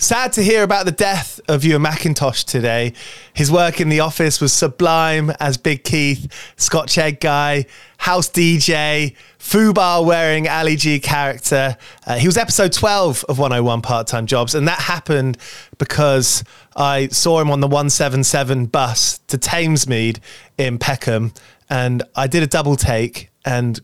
Sad 0.00 0.32
to 0.34 0.44
hear 0.44 0.62
about 0.62 0.86
the 0.86 0.92
death 0.92 1.40
of 1.48 1.64
Ewen 1.64 1.82
MacIntosh 1.82 2.44
today. 2.44 2.92
His 3.34 3.50
work 3.50 3.80
in 3.80 3.88
the 3.88 3.98
office 3.98 4.40
was 4.40 4.52
sublime 4.52 5.30
as 5.40 5.56
Big 5.56 5.82
Keith, 5.82 6.32
Scotch 6.56 6.96
Egg 6.98 7.18
Guy, 7.18 7.66
House 7.96 8.30
DJ, 8.30 9.16
Fubar 9.40 10.06
wearing 10.06 10.46
Ali 10.46 10.76
G 10.76 11.00
character. 11.00 11.76
Uh, 12.06 12.16
he 12.16 12.28
was 12.28 12.36
episode 12.36 12.72
12 12.72 13.24
of 13.28 13.40
101 13.40 13.82
Part 13.82 14.06
Time 14.06 14.26
Jobs, 14.26 14.54
and 14.54 14.68
that 14.68 14.78
happened 14.78 15.36
because 15.78 16.44
I 16.76 17.08
saw 17.08 17.40
him 17.40 17.50
on 17.50 17.58
the 17.58 17.66
177 17.66 18.66
bus 18.66 19.18
to 19.26 19.36
Thamesmead 19.36 20.20
in 20.56 20.78
Peckham, 20.78 21.32
and 21.68 22.04
I 22.14 22.28
did 22.28 22.44
a 22.44 22.46
double 22.46 22.76
take 22.76 23.30
and 23.44 23.80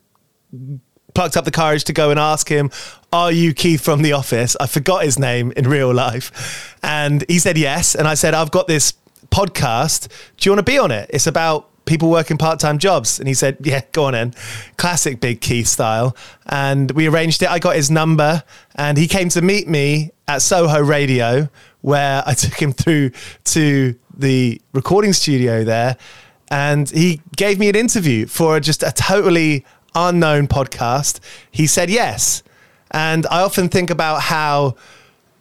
plucked 1.15 1.37
up 1.37 1.45
the 1.45 1.51
courage 1.51 1.85
to 1.85 1.93
go 1.93 2.11
and 2.11 2.19
ask 2.19 2.49
him, 2.49 2.71
Are 3.13 3.33
you 3.33 3.55
Keith 3.55 3.81
from 3.81 4.03
The 4.03 4.13
Office? 4.13 4.57
I 4.61 4.67
forgot 4.67 5.05
his 5.05 5.19
name 5.19 5.53
in 5.57 5.69
real 5.69 5.93
life. 5.95 6.77
And 6.83 7.25
he 7.29 7.39
said 7.39 7.57
yes. 7.57 7.95
And 7.95 8.07
I 8.07 8.15
said, 8.15 8.35
I've 8.35 8.51
got 8.51 8.67
this 8.67 8.95
podcast. 9.31 10.09
Do 10.37 10.49
you 10.49 10.53
want 10.53 10.67
to 10.67 10.71
be 10.71 10.79
on 10.79 10.91
it? 10.91 11.11
It's 11.13 11.27
about 11.27 11.71
people 11.87 12.11
working 12.11 12.39
part 12.39 12.59
time 12.61 12.79
jobs. 12.79 13.19
And 13.19 13.29
he 13.29 13.35
said, 13.35 13.59
Yeah, 13.61 13.83
go 13.93 14.05
on 14.05 14.15
in. 14.15 14.35
Classic 14.77 15.21
Big 15.21 15.41
Keith 15.41 15.69
style. 15.69 16.17
And 16.47 16.91
we 16.93 17.09
arranged 17.09 17.43
it. 17.43 17.51
I 17.51 17.59
got 17.59 17.77
his 17.77 17.91
number 17.91 18.43
and 18.75 18.99
he 18.99 19.07
came 19.07 19.29
to 19.31 19.43
meet 19.43 19.69
me 19.69 20.11
at 20.27 20.43
Soho 20.43 20.81
Radio, 20.81 21.49
where 21.83 22.23
I 22.27 22.35
took 22.35 22.61
him 22.61 22.73
through 22.73 23.13
to 23.45 23.95
the 24.17 24.61
recording 24.73 25.13
studio 25.13 25.65
there. 25.65 25.97
And 26.51 26.89
he 26.91 27.21
gave 27.37 27.59
me 27.59 27.69
an 27.69 27.77
interview 27.77 28.27
for 28.27 28.61
just 28.61 28.83
a 28.83 28.93
totally 28.93 29.65
unknown 29.95 30.49
podcast. 30.49 31.21
He 31.51 31.67
said 31.67 31.91
yes. 31.91 32.43
And 32.91 33.27
I 33.27 33.43
often 33.43 33.69
think 33.69 33.91
about 33.91 34.23
how 34.23 34.77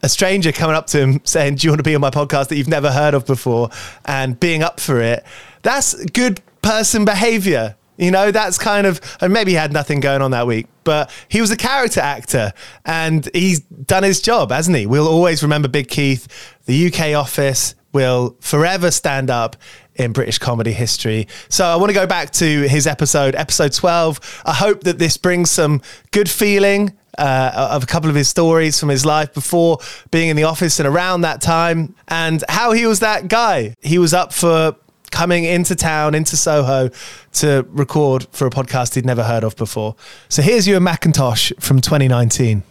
a 0.02 0.10
stranger 0.10 0.52
coming 0.52 0.76
up 0.76 0.88
to 0.88 1.00
him 1.00 1.22
saying, 1.24 1.56
Do 1.56 1.68
you 1.68 1.72
want 1.72 1.80
to 1.80 1.84
be 1.84 1.96
on 1.96 2.02
my 2.02 2.10
podcast 2.10 2.50
that 2.50 2.58
you've 2.58 2.68
never 2.68 2.92
heard 2.92 3.14
of 3.14 3.26
before? 3.26 3.70
And 4.06 4.40
being 4.40 4.64
up 4.64 4.80
for 4.80 5.00
it. 5.02 5.24
That's 5.62 6.04
good 6.06 6.42
person 6.62 7.06
behavior 7.06 7.76
You 7.98 8.10
know, 8.10 8.32
that's 8.32 8.58
kind 8.58 8.88
of, 8.88 9.00
and 9.22 9.32
maybe 9.32 9.52
he 9.52 9.56
had 9.56 9.72
nothing 9.72 10.00
going 10.00 10.22
on 10.22 10.32
that 10.32 10.48
week, 10.48 10.66
but 10.84 11.12
he 11.30 11.42
was 11.42 11.52
a 11.52 11.58
character 11.58 12.00
actor 12.00 12.52
and 12.86 13.30
he's 13.34 13.60
done 13.60 14.02
his 14.02 14.20
job, 14.20 14.50
hasn't 14.52 14.76
he? 14.76 14.88
We'll 14.88 15.08
always 15.08 15.44
remember 15.44 15.68
Big 15.68 15.90
Keith, 15.90 16.28
the 16.66 16.88
UK 16.88 17.16
office 17.16 17.76
will 17.94 18.36
forever 18.40 18.90
stand 18.90 19.30
up 19.30 19.56
in 19.96 20.12
British 20.12 20.38
comedy 20.38 20.72
history. 20.72 21.28
So 21.50 21.66
I 21.66 21.76
want 21.76 21.90
to 21.90 21.94
go 21.94 22.08
back 22.08 22.32
to 22.32 22.62
his 22.68 22.88
episode, 22.88 23.36
episode 23.36 23.74
12. 23.74 24.42
I 24.46 24.54
hope 24.54 24.84
that 24.84 25.00
this 25.00 25.18
brings 25.18 25.52
some 25.52 25.82
good 26.12 26.30
feeling 26.30 26.98
uh, 27.18 27.70
of 27.72 27.84
a 27.84 27.86
couple 27.86 28.10
of 28.10 28.16
his 28.16 28.28
stories 28.28 28.80
from 28.80 28.90
his 28.90 29.06
life 29.06 29.34
before 29.34 29.78
being 30.12 30.30
in 30.30 30.36
the 30.36 30.44
office 30.44 30.80
and 30.80 30.88
around 30.88 31.22
that 31.22 31.42
time, 31.42 31.96
and 32.08 32.44
how 32.50 32.72
he 32.72 32.86
was 32.86 33.02
that 33.02 33.28
guy. 33.28 33.76
He 33.82 33.98
was 33.98 34.14
up 34.14 34.34
for 34.34 34.76
coming 35.12 35.44
into 35.44 35.76
town, 35.76 36.16
into 36.16 36.36
Soho 36.36 36.90
to 37.34 37.66
record 37.70 38.26
for 38.32 38.48
a 38.48 38.50
podcast 38.50 38.96
he'd 38.96 39.06
never 39.06 39.24
heard 39.24 39.44
of 39.44 39.56
before. 39.56 39.96
So 40.28 40.42
here's 40.42 40.68
Ewen 40.68 40.84
MacIntosh 40.84 41.62
from 41.62 41.82
2019. 41.82 42.64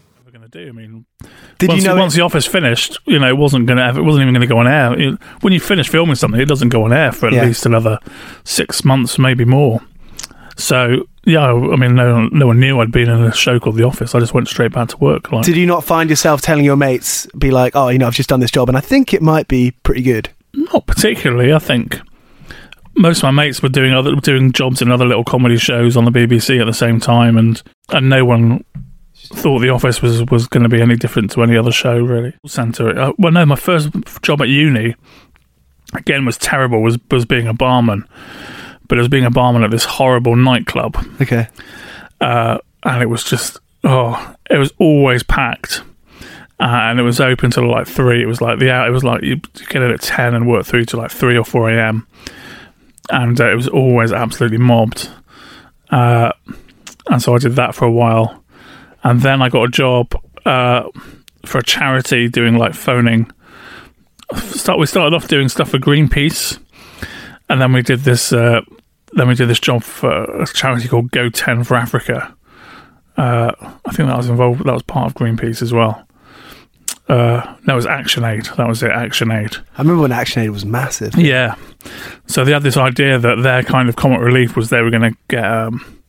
We're 0.54 0.64
going 0.64 0.74
to 0.74 0.74
do. 0.74 0.78
I 0.78 0.82
mean, 0.82 1.06
Did 1.58 1.68
once, 1.68 1.82
you 1.82 1.88
know 1.88 1.96
once 1.96 2.14
it- 2.14 2.18
the 2.18 2.24
office 2.24 2.46
finished, 2.46 2.98
you 3.06 3.18
know, 3.18 3.28
it 3.28 3.36
wasn't 3.36 3.66
going 3.66 3.78
to. 3.78 4.00
It 4.00 4.02
wasn't 4.04 4.22
even 4.22 4.34
going 4.34 4.40
to 4.42 4.46
go 4.46 4.58
on 4.58 4.66
air. 4.66 4.98
It- 4.98 5.18
when 5.40 5.52
you 5.52 5.60
finish 5.60 5.88
filming 5.88 6.14
something, 6.14 6.40
it 6.40 6.46
doesn't 6.48 6.68
go 6.70 6.84
on 6.84 6.92
air 6.92 7.12
for 7.12 7.26
at 7.28 7.32
Yeah. 7.32 7.44
least 7.44 7.66
another 7.66 7.98
six 8.44 8.84
months, 8.84 9.18
maybe 9.18 9.44
more. 9.44 9.80
So 10.56 11.06
yeah, 11.24 11.46
I 11.52 11.76
mean, 11.76 11.94
no, 11.94 12.28
no 12.32 12.46
one 12.48 12.60
knew 12.60 12.80
I'd 12.80 12.92
been 12.92 13.08
in 13.08 13.22
a 13.22 13.32
show 13.32 13.58
called 13.58 13.76
The 13.76 13.84
Office. 13.84 14.14
I 14.14 14.20
just 14.20 14.34
went 14.34 14.48
straight 14.48 14.72
back 14.72 14.88
to 14.88 14.98
work. 14.98 15.32
Like, 15.32 15.44
Did 15.44 15.56
you 15.56 15.66
not 15.66 15.84
find 15.84 16.10
yourself 16.10 16.42
telling 16.42 16.64
your 16.64 16.76
mates, 16.76 17.26
be 17.38 17.50
like, 17.50 17.74
oh, 17.76 17.88
you 17.88 17.98
know, 17.98 18.06
I've 18.06 18.14
just 18.14 18.28
done 18.28 18.40
this 18.40 18.50
job 18.50 18.68
and 18.68 18.76
I 18.76 18.80
think 18.80 19.14
it 19.14 19.22
might 19.22 19.48
be 19.48 19.70
pretty 19.82 20.02
good? 20.02 20.28
Not 20.52 20.86
particularly. 20.86 21.52
I 21.52 21.58
think 21.58 21.98
most 22.96 23.18
of 23.18 23.22
my 23.22 23.30
mates 23.30 23.62
were 23.62 23.70
doing 23.70 23.94
other 23.94 24.14
doing 24.16 24.52
jobs 24.52 24.82
in 24.82 24.90
other 24.90 25.06
little 25.06 25.24
comedy 25.24 25.56
shows 25.56 25.96
on 25.96 26.04
the 26.04 26.10
BBC 26.10 26.60
at 26.60 26.66
the 26.66 26.74
same 26.74 27.00
time, 27.00 27.38
and 27.38 27.62
and 27.88 28.10
no 28.10 28.24
one 28.26 28.62
thought 29.34 29.60
The 29.60 29.68
Office 29.70 30.00
was 30.02 30.24
was 30.30 30.46
going 30.46 30.62
to 30.62 30.68
be 30.68 30.80
any 30.80 30.96
different 30.96 31.30
to 31.32 31.42
any 31.42 31.56
other 31.56 31.72
show 31.72 31.98
really. 31.98 32.34
Centre. 32.46 32.98
Uh, 32.98 33.12
well, 33.18 33.32
no, 33.32 33.44
my 33.46 33.56
first 33.56 33.90
job 34.22 34.40
at 34.42 34.48
uni 34.48 34.94
again 35.94 36.24
was 36.24 36.38
terrible. 36.38 36.82
Was 36.82 36.98
was 37.10 37.24
being 37.24 37.46
a 37.46 37.54
barman, 37.54 38.06
but 38.88 38.98
it 38.98 39.00
was 39.00 39.08
being 39.08 39.24
a 39.24 39.30
barman 39.30 39.62
at 39.64 39.70
this 39.70 39.84
horrible 39.84 40.36
nightclub 40.36 40.96
Okay. 41.20 41.48
uh, 42.20 42.58
and 42.84 43.02
it 43.02 43.06
was 43.06 43.24
just 43.24 43.58
oh, 43.84 44.34
it 44.50 44.58
was 44.58 44.72
always 44.78 45.22
packed, 45.22 45.82
uh, 46.60 46.64
and 46.90 46.98
it 47.00 47.02
was 47.02 47.20
open 47.20 47.50
till 47.50 47.68
like 47.70 47.86
three. 47.86 48.22
It 48.22 48.26
was 48.26 48.40
like 48.40 48.58
the 48.58 48.70
hour. 48.70 48.86
It 48.86 48.92
was 48.92 49.04
like 49.04 49.22
you 49.22 49.36
get 49.68 49.82
in 49.82 49.90
at 49.90 50.00
ten 50.02 50.34
and 50.34 50.46
work 50.48 50.66
through 50.66 50.84
to 50.86 50.96
like 50.96 51.10
three 51.10 51.36
or 51.36 51.44
four 51.44 51.70
a.m. 51.70 52.06
And 53.10 53.40
uh, 53.40 53.50
it 53.50 53.56
was 53.56 53.68
always 53.68 54.12
absolutely 54.12 54.58
mobbed, 54.58 55.08
uh, 55.90 56.32
and 57.08 57.20
so 57.20 57.34
I 57.34 57.38
did 57.38 57.56
that 57.56 57.74
for 57.74 57.84
a 57.84 57.90
while, 57.90 58.41
and 59.02 59.20
then 59.20 59.42
I 59.42 59.48
got 59.48 59.64
a 59.64 59.68
job 59.68 60.14
uh, 60.44 60.84
for 61.44 61.58
a 61.58 61.62
charity 61.62 62.28
doing 62.28 62.56
like 62.56 62.74
phoning. 62.74 63.30
Start 64.36 64.78
we 64.78 64.86
started 64.86 65.14
off 65.14 65.28
doing 65.28 65.48
stuff 65.48 65.70
for 65.70 65.78
Greenpeace, 65.78 66.58
and 67.48 67.60
then 67.60 67.72
we 67.72 67.82
did 67.82 68.00
this. 68.00 68.32
Uh, 68.32 68.62
then 69.12 69.28
we 69.28 69.34
did 69.34 69.48
this 69.48 69.60
job 69.60 69.82
for 69.82 70.24
a 70.42 70.46
charity 70.46 70.88
called 70.88 71.10
Go 71.10 71.28
Ten 71.28 71.64
for 71.64 71.76
Africa. 71.76 72.34
Uh, 73.16 73.52
I 73.84 73.92
think 73.92 74.08
that 74.08 74.16
was 74.16 74.30
involved. 74.30 74.64
That 74.64 74.72
was 74.72 74.82
part 74.82 75.10
of 75.10 75.14
Greenpeace 75.14 75.60
as 75.60 75.72
well. 75.72 76.06
Uh, 77.08 77.56
that 77.66 77.74
was 77.74 77.84
Action 77.84 78.24
Aid. 78.24 78.46
That 78.56 78.66
was 78.68 78.82
it. 78.82 78.90
Action 78.90 79.30
Aid. 79.30 79.56
I 79.76 79.82
remember 79.82 80.02
when 80.02 80.12
Action 80.12 80.42
Aid 80.42 80.50
was 80.50 80.64
massive. 80.64 81.14
Yeah. 81.16 81.56
So 82.26 82.44
they 82.44 82.52
had 82.52 82.62
this 82.62 82.78
idea 82.78 83.18
that 83.18 83.42
their 83.42 83.62
kind 83.62 83.90
of 83.90 83.96
comic 83.96 84.20
relief 84.20 84.56
was 84.56 84.70
they 84.70 84.80
were 84.80 84.90
going 84.90 85.12
to 85.12 85.18
get 85.28 85.44
um, 85.44 86.01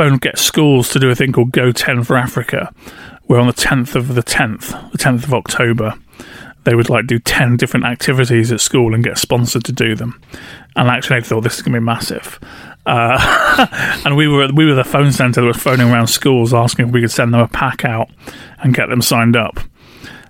phone 0.00 0.16
get 0.16 0.38
schools 0.38 0.88
to 0.88 0.98
do 0.98 1.10
a 1.10 1.14
thing 1.14 1.30
called 1.30 1.52
Go 1.52 1.72
Ten 1.72 2.02
for 2.04 2.16
Africa, 2.16 2.72
where 3.24 3.38
on 3.38 3.46
the 3.46 3.52
tenth 3.52 3.94
of 3.94 4.14
the 4.14 4.22
tenth, 4.22 4.74
the 4.92 4.96
tenth 4.96 5.24
of 5.24 5.34
October, 5.34 5.92
they 6.64 6.74
would 6.74 6.88
like 6.88 7.06
do 7.06 7.18
ten 7.18 7.58
different 7.58 7.84
activities 7.84 8.50
at 8.50 8.62
school 8.62 8.94
and 8.94 9.04
get 9.04 9.18
sponsored 9.18 9.62
to 9.64 9.72
do 9.72 9.94
them. 9.94 10.18
And 10.74 10.88
actually, 10.88 11.18
Aid 11.18 11.26
thought 11.26 11.42
this 11.42 11.56
is 11.56 11.60
going 11.60 11.74
to 11.74 11.80
be 11.80 11.84
massive. 11.84 12.40
Uh, 12.86 14.00
and 14.06 14.16
we 14.16 14.26
were 14.26 14.48
we 14.54 14.64
were 14.64 14.72
the 14.72 14.84
phone 14.84 15.12
centre 15.12 15.42
that 15.42 15.46
was 15.46 15.58
phoning 15.58 15.90
around 15.90 16.06
schools 16.06 16.54
asking 16.54 16.88
if 16.88 16.92
we 16.94 17.02
could 17.02 17.10
send 17.10 17.34
them 17.34 17.42
a 17.42 17.48
pack 17.48 17.84
out 17.84 18.08
and 18.60 18.72
get 18.72 18.88
them 18.88 19.02
signed 19.02 19.36
up. 19.36 19.60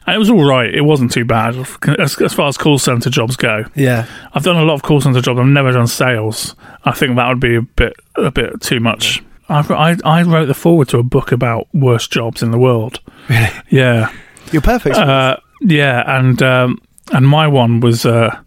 And 0.05 0.17
it 0.17 0.19
was 0.19 0.31
all 0.31 0.45
right. 0.45 0.75
It 0.75 0.81
wasn't 0.81 1.13
too 1.13 1.25
bad 1.25 1.55
as, 1.97 2.21
as 2.21 2.33
far 2.33 2.49
as 2.49 2.59
call 2.59 2.81
centre 2.81 3.09
jobs 3.09 3.37
go. 3.37 3.67
Yeah. 3.77 4.09
I've 4.33 4.43
done 4.43 4.57
a 4.57 4.65
lot 4.65 4.75
of 4.75 4.83
call 4.83 5.01
centre 5.01 5.21
jobs. 5.21 5.39
I've 5.39 5.47
never 5.47 5.71
done 5.71 5.87
sales. 5.87 6.57
I 6.85 6.91
think 6.91 7.15
that 7.15 7.29
would 7.29 7.39
be 7.39 7.55
a 7.55 7.63
bit 7.63 7.95
a 8.17 8.33
bit 8.33 8.61
too 8.61 8.81
much. 8.81 9.23
I, 9.51 9.61
I, 9.91 9.97
I 10.05 10.23
wrote 10.23 10.47
the 10.47 10.55
forward 10.55 10.89
to 10.91 10.99
a 10.99 11.03
book 11.03 11.33
about 11.33 11.69
worst 11.75 12.11
jobs 12.13 12.43
in 12.43 12.51
the 12.53 12.59
world. 12.59 13.01
Really? 13.29 13.49
Yeah, 13.71 14.13
You're 14.53 14.63
perfect. 14.63 14.97
uh, 14.97 15.37
yeah, 15.61 16.03
and 16.19 16.43
um, 16.43 16.79
and 17.13 17.27
my 17.27 17.47
one 17.49 17.81
was 17.81 18.07
uh, 18.07 18.39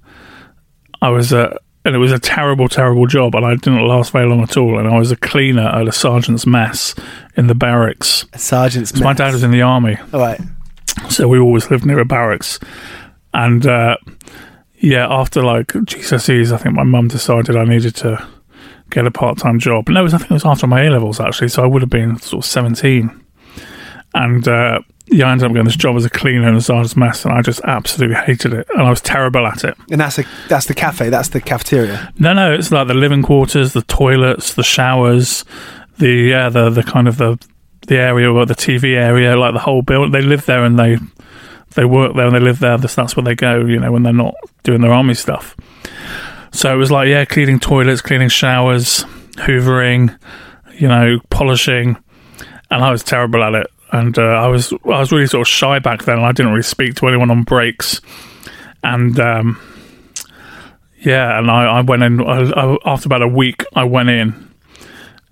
I 1.02 1.10
was 1.10 1.34
uh, 1.34 1.58
and 1.86 1.94
it 1.96 2.00
was 2.00 2.12
a 2.14 2.20
terrible, 2.20 2.70
terrible 2.70 3.06
job, 3.08 3.36
and 3.36 3.46
I 3.46 3.56
didn't 3.56 3.86
last 3.86 4.12
very 4.12 4.26
long 4.28 4.42
at 4.42 4.56
all. 4.58 4.80
And 4.80 4.88
I 4.88 4.98
was 4.98 5.12
a 5.12 5.18
cleaner 5.18 5.68
at 5.68 5.88
a 5.88 5.92
sergeant's 5.92 6.46
mess 6.48 6.96
in 7.36 7.48
the 7.48 7.56
barracks. 7.56 8.26
Sergeant's 8.38 8.98
My 9.00 9.14
dad 9.14 9.34
was 9.34 9.44
in 9.44 9.52
the 9.52 9.62
army, 9.62 9.98
All 10.14 10.20
right. 10.22 10.40
so 11.10 11.28
we 11.28 11.38
always 11.40 11.70
lived 11.70 11.86
near 11.86 12.00
a 12.00 12.06
barracks. 12.06 12.60
And 13.34 13.66
uh, 13.68 13.98
yeah, 14.78 15.08
after 15.10 15.44
like 15.44 15.68
GCSEs, 15.68 16.54
I 16.54 16.58
think 16.58 16.76
my 16.76 16.84
mum 16.84 17.10
decided 17.10 17.56
I 17.58 17.66
needed 17.66 17.96
to 17.98 18.26
get 18.94 19.06
a 19.06 19.12
part-time 19.12 19.60
job. 19.60 19.90
No, 19.90 20.02
it 20.02 20.04
was, 20.04 20.14
I 20.14 20.18
think 20.20 20.32
it 20.32 20.36
was 20.36 20.46
after 20.46 20.68
my 20.68 20.84
A 20.84 20.90
levels 20.90 21.20
actually, 21.20 21.50
so 21.50 21.64
I 21.64 21.66
would 21.66 21.82
have 21.82 21.90
been 21.90 22.18
sort 22.20 22.46
of 22.46 22.50
seventeen. 22.50 23.20
And 24.16 24.48
uh, 24.48 24.80
yeah, 25.08 25.28
I 25.28 25.32
ended 25.32 25.46
up 25.46 25.52
getting 25.52 25.66
this 25.66 25.76
job 25.76 25.96
as 25.96 26.06
a 26.06 26.10
cleaner 26.10 26.48
in 26.48 26.56
a 26.56 26.62
sergeant's 26.62 26.96
mess, 26.96 27.26
and 27.26 27.34
I 27.34 27.42
just 27.42 27.62
absolutely 27.64 28.16
hated 28.16 28.54
it, 28.54 28.68
and 28.74 28.84
I 28.84 28.90
was 28.90 29.02
terrible 29.02 29.46
at 29.46 29.64
it. 29.64 29.76
And 29.92 30.00
that's 30.00 30.20
a 30.20 30.26
that's 30.48 30.68
the 30.68 30.74
cafe. 30.74 31.10
That's 31.10 31.30
the 31.30 31.42
cafeteria. 31.42 32.14
No, 32.20 32.34
no, 32.34 32.54
it's 32.54 32.72
like 32.72 32.88
the 32.88 32.94
living 32.94 33.24
quarters, 33.24 33.74
the 33.74 33.82
toilets, 33.84 34.54
the 34.54 34.64
showers, 34.64 35.44
the 35.98 36.10
yeah, 36.10 36.50
the 36.50 36.70
the 36.70 36.84
kind 36.84 37.08
of 37.08 37.18
the 37.18 37.38
the 37.88 37.98
area 37.98 38.32
or 38.32 38.46
the 38.46 38.56
TV 38.56 38.96
area, 38.96 39.36
like 39.36 39.54
the 39.54 39.60
whole 39.60 39.82
building. 39.82 40.12
They 40.12 40.22
live 40.22 40.46
there 40.46 40.64
and 40.64 40.80
they 40.80 40.98
they 41.76 41.86
work 41.86 42.16
there 42.16 42.28
and 42.28 42.36
they 42.36 42.40
live 42.40 42.60
there. 42.60 42.78
That's 42.78 42.96
that's 42.96 43.16
where 43.16 43.24
they 43.24 43.36
go, 43.36 43.66
you 43.66 43.80
know, 43.80 43.92
when 43.92 44.04
they're 44.04 44.14
not 44.14 44.36
doing 44.64 44.82
their 44.82 44.94
army 44.94 45.16
stuff. 45.16 45.56
So 46.54 46.72
it 46.72 46.78
was 46.78 46.92
like 46.92 47.10
yeah, 47.10 47.26
cleaning 47.26 47.60
toilets, 47.60 48.00
cleaning 48.02 48.30
showers, 48.30 49.04
hoovering, 49.34 50.18
you 50.76 50.88
know, 50.88 51.20
polishing, 51.30 51.98
and 52.70 52.84
I 52.84 52.92
was 52.92 53.04
terrible 53.04 53.44
at 53.44 53.56
it. 53.56 53.68
And 53.92 54.18
uh, 54.18 54.22
I 54.22 54.48
was 54.48 54.72
I 54.72 55.00
was 55.00 55.12
really 55.12 55.28
sort 55.28 55.42
of 55.42 55.48
shy 55.48 55.80
back 55.80 56.04
then, 56.04 56.18
and 56.18 56.26
I 56.26 56.32
didn't 56.32 56.52
really 56.52 56.64
speak 56.64 56.96
to 56.96 57.08
anyone 57.08 57.32
on 57.32 57.44
breaks. 57.44 58.02
And 58.84 59.20
um, 59.20 59.60
yeah, 61.00 61.38
and 61.38 61.50
I, 61.50 61.66
I 61.66 61.82
went 61.82 62.04
in 62.04 62.22
I, 62.22 62.50
I, 62.52 62.78
after 62.86 63.08
about 63.08 63.24
a 63.24 63.28
week. 63.28 63.64
I 63.76 63.84
went 63.84 64.10
in, 64.10 64.52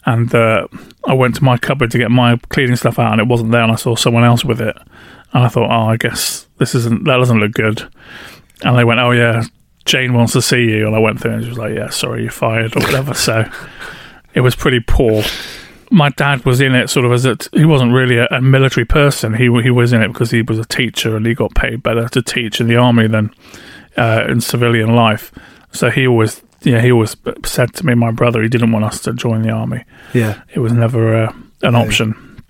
and 0.05 0.33
uh, 0.33 0.67
I 1.05 1.13
went 1.13 1.35
to 1.35 1.43
my 1.43 1.57
cupboard 1.57 1.91
to 1.91 1.99
get 1.99 2.09
my 2.09 2.37
cleaning 2.49 2.75
stuff 2.75 2.97
out, 2.97 3.11
and 3.11 3.21
it 3.21 3.27
wasn't 3.27 3.51
there. 3.51 3.61
And 3.61 3.71
I 3.71 3.75
saw 3.75 3.95
someone 3.95 4.23
else 4.23 4.43
with 4.43 4.59
it, 4.59 4.75
and 5.33 5.43
I 5.43 5.49
thought, 5.49 5.69
oh, 5.69 5.89
I 5.89 5.97
guess 5.97 6.47
this 6.57 6.73
isn't 6.73 7.05
that 7.05 7.17
doesn't 7.17 7.39
look 7.39 7.51
good. 7.51 7.87
And 8.63 8.77
they 8.77 8.83
went, 8.83 8.99
oh 8.99 9.11
yeah, 9.11 9.43
Jane 9.85 10.13
wants 10.13 10.33
to 10.33 10.41
see 10.41 10.63
you, 10.63 10.85
and 10.87 10.95
I 10.95 10.99
went 10.99 11.19
through, 11.19 11.33
and 11.33 11.43
she 11.43 11.49
was 11.49 11.57
like, 11.57 11.75
yeah, 11.75 11.89
sorry, 11.89 12.23
you're 12.23 12.31
fired 12.31 12.75
or 12.75 12.81
whatever. 12.81 13.13
so 13.13 13.49
it 14.33 14.41
was 14.41 14.55
pretty 14.55 14.79
poor. 14.79 15.23
My 15.89 16.09
dad 16.09 16.45
was 16.45 16.61
in 16.61 16.73
it 16.73 16.89
sort 16.89 17.05
of 17.05 17.11
as 17.11 17.25
a 17.25 17.37
he 17.51 17.65
wasn't 17.65 17.91
really 17.91 18.17
a, 18.17 18.27
a 18.31 18.41
military 18.41 18.85
person. 18.85 19.33
He 19.33 19.45
he 19.61 19.69
was 19.69 19.91
in 19.91 20.01
it 20.01 20.07
because 20.07 20.31
he 20.31 20.41
was 20.41 20.57
a 20.57 20.65
teacher 20.65 21.17
and 21.17 21.25
he 21.25 21.33
got 21.33 21.53
paid 21.53 21.83
better 21.83 22.07
to 22.09 22.21
teach 22.21 22.61
in 22.61 22.67
the 22.67 22.77
army 22.77 23.07
than 23.07 23.33
uh, 23.97 24.25
in 24.29 24.39
civilian 24.39 24.95
life. 24.95 25.31
So 25.73 25.89
he 25.89 26.07
always, 26.07 26.41
yeah, 26.61 26.81
he 26.81 26.91
always 26.91 27.15
said 27.45 27.73
to 27.75 27.85
me, 27.85 27.93
my 27.93 28.11
brother, 28.11 28.41
he 28.41 28.49
didn't 28.49 28.71
want 28.71 28.85
us 28.85 29.01
to 29.01 29.13
join 29.13 29.41
the 29.41 29.51
army. 29.51 29.83
Yeah. 30.13 30.41
It 30.53 30.59
was 30.59 30.71
never 30.73 31.25
uh, 31.25 31.33
an 31.61 31.75
option, 31.75 32.41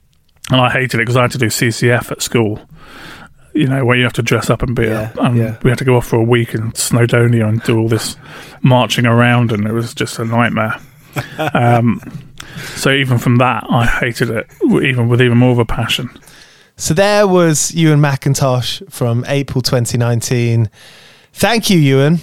and 0.51 0.61
I 0.61 0.69
hated 0.69 0.95
it 0.95 1.03
because 1.03 1.17
I 1.17 1.23
had 1.23 1.31
to 1.31 1.37
do 1.37 1.47
CCF 1.47 2.11
at 2.11 2.21
school. 2.21 2.59
You 3.53 3.67
know, 3.67 3.83
where 3.83 3.97
you 3.97 4.03
have 4.03 4.13
to 4.13 4.21
dress 4.21 4.49
up 4.49 4.61
and 4.61 4.75
be, 4.75 4.83
Yeah, 4.83 5.11
and 5.19 5.37
yeah. 5.37 5.57
we 5.63 5.69
had 5.69 5.77
to 5.79 5.85
go 5.85 5.97
off 5.97 6.07
for 6.07 6.15
a 6.15 6.23
week 6.23 6.53
in 6.53 6.71
Snowdonia 6.71 7.47
and 7.49 7.61
do 7.63 7.77
all 7.77 7.89
this 7.89 8.15
marching 8.61 9.05
around, 9.05 9.51
and 9.51 9.67
it 9.67 9.73
was 9.73 9.93
just 9.93 10.19
a 10.19 10.25
nightmare. 10.25 10.75
um, 11.53 12.01
so 12.75 12.91
even 12.91 13.17
from 13.17 13.37
that, 13.37 13.65
I 13.69 13.85
hated 13.85 14.29
it, 14.29 14.47
even 14.63 15.09
with 15.09 15.21
even 15.21 15.37
more 15.37 15.51
of 15.51 15.59
a 15.59 15.65
passion. 15.65 16.09
So 16.77 16.93
there 16.93 17.27
was 17.27 17.73
Ewen 17.75 17.99
MacIntosh 17.99 18.89
from 18.91 19.25
April 19.27 19.61
2019. 19.61 20.69
Thank 21.33 21.69
you, 21.69 21.77
Ewen. 21.77 22.19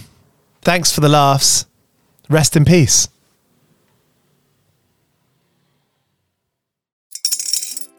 Thanks 0.63 0.93
for 0.93 1.01
the 1.01 1.09
laughs. 1.09 1.67
Rest 2.29 2.57
in 2.57 2.65
peace. 2.65 3.09